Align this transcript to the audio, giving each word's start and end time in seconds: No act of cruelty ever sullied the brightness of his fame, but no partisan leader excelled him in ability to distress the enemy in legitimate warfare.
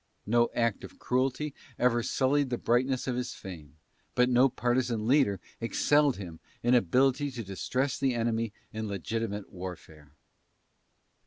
No 0.25 0.49
act 0.55 0.83
of 0.83 0.97
cruelty 0.97 1.53
ever 1.77 2.01
sullied 2.01 2.49
the 2.49 2.57
brightness 2.57 3.05
of 3.05 3.15
his 3.15 3.35
fame, 3.35 3.75
but 4.15 4.29
no 4.29 4.49
partisan 4.49 5.05
leader 5.07 5.39
excelled 5.59 6.17
him 6.17 6.39
in 6.63 6.73
ability 6.73 7.29
to 7.29 7.43
distress 7.43 7.99
the 7.99 8.15
enemy 8.15 8.51
in 8.73 8.87
legitimate 8.87 9.51
warfare. 9.51 10.13